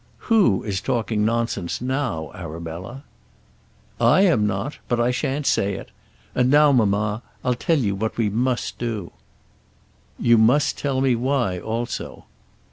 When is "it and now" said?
5.75-6.71